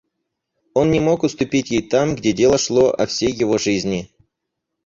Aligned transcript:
Он 0.73 0.89
не 0.89 0.99
мог 0.99 1.21
уступить 1.21 1.69
ей 1.69 1.87
там, 1.87 2.15
где 2.15 2.33
дело 2.33 2.57
шло 2.57 2.89
о 2.91 3.05
всей 3.05 3.31
его 3.31 3.59
жизни. 3.59 4.09